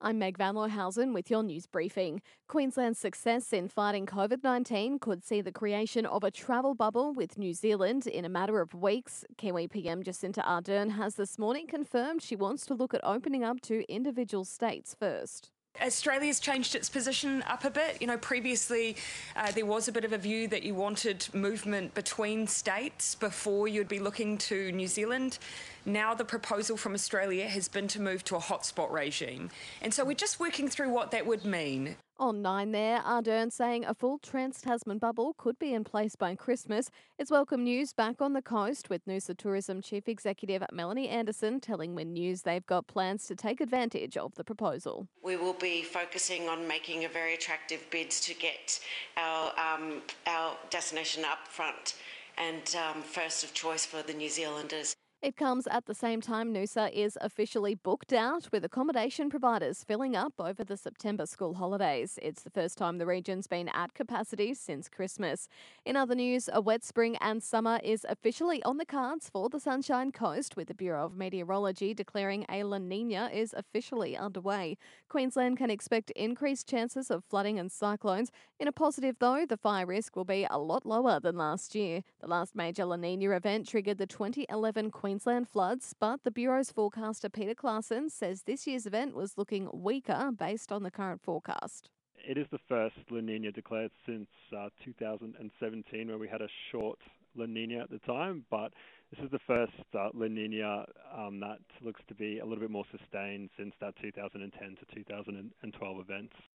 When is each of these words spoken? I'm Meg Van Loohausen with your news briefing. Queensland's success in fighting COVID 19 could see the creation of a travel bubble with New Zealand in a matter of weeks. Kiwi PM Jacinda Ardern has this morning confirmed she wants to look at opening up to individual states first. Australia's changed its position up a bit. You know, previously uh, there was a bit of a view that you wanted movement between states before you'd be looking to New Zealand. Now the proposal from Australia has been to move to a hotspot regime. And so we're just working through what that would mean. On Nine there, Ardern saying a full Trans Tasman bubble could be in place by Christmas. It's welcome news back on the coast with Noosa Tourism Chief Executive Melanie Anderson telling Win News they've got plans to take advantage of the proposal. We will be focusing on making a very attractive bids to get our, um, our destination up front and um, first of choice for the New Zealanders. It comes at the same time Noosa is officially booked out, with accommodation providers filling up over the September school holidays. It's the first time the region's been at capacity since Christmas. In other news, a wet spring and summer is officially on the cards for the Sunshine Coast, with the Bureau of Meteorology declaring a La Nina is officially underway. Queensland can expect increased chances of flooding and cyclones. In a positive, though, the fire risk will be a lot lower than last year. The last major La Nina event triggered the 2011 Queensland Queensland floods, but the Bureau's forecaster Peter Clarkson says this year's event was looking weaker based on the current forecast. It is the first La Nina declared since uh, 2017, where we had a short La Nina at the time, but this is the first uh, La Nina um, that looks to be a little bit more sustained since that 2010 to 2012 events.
I'm 0.00 0.20
Meg 0.20 0.38
Van 0.38 0.54
Loohausen 0.54 1.12
with 1.12 1.28
your 1.28 1.42
news 1.42 1.66
briefing. 1.66 2.22
Queensland's 2.46 3.00
success 3.00 3.52
in 3.52 3.66
fighting 3.66 4.06
COVID 4.06 4.44
19 4.44 5.00
could 5.00 5.24
see 5.24 5.40
the 5.40 5.50
creation 5.50 6.06
of 6.06 6.22
a 6.22 6.30
travel 6.30 6.76
bubble 6.76 7.12
with 7.12 7.36
New 7.36 7.52
Zealand 7.52 8.06
in 8.06 8.24
a 8.24 8.28
matter 8.28 8.60
of 8.60 8.74
weeks. 8.74 9.24
Kiwi 9.38 9.66
PM 9.66 10.04
Jacinda 10.04 10.44
Ardern 10.44 10.92
has 10.92 11.16
this 11.16 11.36
morning 11.36 11.66
confirmed 11.66 12.22
she 12.22 12.36
wants 12.36 12.64
to 12.66 12.74
look 12.74 12.94
at 12.94 13.00
opening 13.02 13.42
up 13.42 13.60
to 13.62 13.84
individual 13.92 14.44
states 14.44 14.94
first. 14.96 15.50
Australia's 15.82 16.40
changed 16.40 16.74
its 16.74 16.88
position 16.88 17.42
up 17.48 17.64
a 17.64 17.70
bit. 17.70 18.00
You 18.00 18.06
know, 18.06 18.18
previously 18.18 18.96
uh, 19.36 19.50
there 19.52 19.66
was 19.66 19.88
a 19.88 19.92
bit 19.92 20.04
of 20.04 20.12
a 20.12 20.18
view 20.18 20.48
that 20.48 20.62
you 20.62 20.74
wanted 20.74 21.26
movement 21.32 21.94
between 21.94 22.46
states 22.46 23.14
before 23.14 23.68
you'd 23.68 23.88
be 23.88 23.98
looking 23.98 24.38
to 24.38 24.72
New 24.72 24.86
Zealand. 24.86 25.38
Now 25.84 26.14
the 26.14 26.24
proposal 26.24 26.76
from 26.76 26.94
Australia 26.94 27.48
has 27.48 27.68
been 27.68 27.88
to 27.88 28.00
move 28.00 28.24
to 28.24 28.36
a 28.36 28.40
hotspot 28.40 28.90
regime. 28.90 29.50
And 29.80 29.92
so 29.92 30.04
we're 30.04 30.14
just 30.14 30.40
working 30.40 30.68
through 30.68 30.90
what 30.90 31.10
that 31.12 31.26
would 31.26 31.44
mean. 31.44 31.96
On 32.20 32.42
Nine 32.42 32.72
there, 32.72 32.98
Ardern 33.02 33.52
saying 33.52 33.84
a 33.84 33.94
full 33.94 34.18
Trans 34.18 34.60
Tasman 34.60 34.98
bubble 34.98 35.34
could 35.38 35.56
be 35.60 35.72
in 35.72 35.84
place 35.84 36.16
by 36.16 36.34
Christmas. 36.34 36.90
It's 37.16 37.30
welcome 37.30 37.62
news 37.62 37.92
back 37.92 38.20
on 38.20 38.32
the 38.32 38.42
coast 38.42 38.90
with 38.90 39.06
Noosa 39.06 39.36
Tourism 39.36 39.80
Chief 39.80 40.08
Executive 40.08 40.64
Melanie 40.72 41.08
Anderson 41.08 41.60
telling 41.60 41.94
Win 41.94 42.12
News 42.12 42.42
they've 42.42 42.66
got 42.66 42.88
plans 42.88 43.26
to 43.26 43.36
take 43.36 43.60
advantage 43.60 44.16
of 44.16 44.34
the 44.34 44.42
proposal. 44.42 45.06
We 45.22 45.36
will 45.36 45.52
be 45.52 45.84
focusing 45.84 46.48
on 46.48 46.66
making 46.66 47.04
a 47.04 47.08
very 47.08 47.34
attractive 47.34 47.88
bids 47.88 48.20
to 48.22 48.34
get 48.34 48.80
our, 49.16 49.52
um, 49.56 50.02
our 50.26 50.56
destination 50.70 51.24
up 51.24 51.46
front 51.46 51.94
and 52.36 52.74
um, 52.74 53.02
first 53.02 53.44
of 53.44 53.54
choice 53.54 53.86
for 53.86 54.02
the 54.02 54.12
New 54.12 54.28
Zealanders. 54.28 54.96
It 55.20 55.36
comes 55.36 55.66
at 55.66 55.86
the 55.86 55.96
same 55.96 56.20
time 56.20 56.54
Noosa 56.54 56.92
is 56.92 57.18
officially 57.20 57.74
booked 57.74 58.12
out, 58.12 58.48
with 58.52 58.64
accommodation 58.64 59.28
providers 59.28 59.82
filling 59.82 60.14
up 60.14 60.34
over 60.38 60.62
the 60.62 60.76
September 60.76 61.26
school 61.26 61.54
holidays. 61.54 62.20
It's 62.22 62.44
the 62.44 62.50
first 62.50 62.78
time 62.78 62.98
the 62.98 63.06
region's 63.06 63.48
been 63.48 63.68
at 63.70 63.94
capacity 63.94 64.54
since 64.54 64.88
Christmas. 64.88 65.48
In 65.84 65.96
other 65.96 66.14
news, 66.14 66.48
a 66.52 66.60
wet 66.60 66.84
spring 66.84 67.16
and 67.20 67.42
summer 67.42 67.80
is 67.82 68.06
officially 68.08 68.62
on 68.62 68.76
the 68.76 68.86
cards 68.86 69.28
for 69.28 69.48
the 69.48 69.58
Sunshine 69.58 70.12
Coast, 70.12 70.54
with 70.54 70.68
the 70.68 70.74
Bureau 70.74 71.06
of 71.06 71.16
Meteorology 71.16 71.94
declaring 71.94 72.46
a 72.48 72.62
La 72.62 72.78
Nina 72.78 73.28
is 73.32 73.52
officially 73.54 74.16
underway. 74.16 74.76
Queensland 75.08 75.58
can 75.58 75.68
expect 75.68 76.12
increased 76.12 76.68
chances 76.68 77.10
of 77.10 77.24
flooding 77.24 77.58
and 77.58 77.72
cyclones. 77.72 78.30
In 78.60 78.68
a 78.68 78.72
positive, 78.72 79.16
though, 79.18 79.44
the 79.44 79.56
fire 79.56 79.84
risk 79.86 80.14
will 80.14 80.24
be 80.24 80.46
a 80.48 80.58
lot 80.58 80.86
lower 80.86 81.18
than 81.18 81.36
last 81.36 81.74
year. 81.74 82.04
The 82.20 82.28
last 82.28 82.54
major 82.54 82.84
La 82.84 82.94
Nina 82.94 83.30
event 83.30 83.66
triggered 83.66 83.98
the 83.98 84.06
2011 84.06 84.92
Queensland 84.92 85.07
Queensland 85.08 85.48
floods, 85.48 85.94
but 85.98 86.22
the 86.22 86.30
Bureau's 86.30 86.70
forecaster 86.70 87.30
Peter 87.30 87.54
Clarkson 87.54 88.10
says 88.10 88.42
this 88.42 88.66
year's 88.66 88.84
event 88.84 89.16
was 89.16 89.38
looking 89.38 89.66
weaker 89.72 90.30
based 90.38 90.70
on 90.70 90.82
the 90.82 90.90
current 90.90 91.22
forecast. 91.22 91.88
It 92.28 92.36
is 92.36 92.46
the 92.52 92.58
first 92.68 92.96
La 93.10 93.22
Nina 93.22 93.50
declared 93.50 93.90
since 94.04 94.28
uh, 94.54 94.68
2017, 94.84 96.08
where 96.08 96.18
we 96.18 96.28
had 96.28 96.42
a 96.42 96.48
short 96.70 96.98
La 97.34 97.46
Nina 97.46 97.78
at 97.78 97.88
the 97.88 98.00
time, 98.00 98.44
but 98.50 98.74
this 99.10 99.24
is 99.24 99.30
the 99.30 99.38
first 99.46 99.72
uh, 99.94 100.10
La 100.12 100.26
Nina 100.26 100.84
um, 101.16 101.40
that 101.40 101.60
looks 101.80 102.02
to 102.08 102.14
be 102.14 102.40
a 102.40 102.44
little 102.44 102.60
bit 102.60 102.70
more 102.70 102.84
sustained 102.90 103.48
since 103.56 103.72
that 103.80 103.94
2010 104.02 104.76
to 104.76 104.94
2012 104.94 106.00
events. 106.00 106.34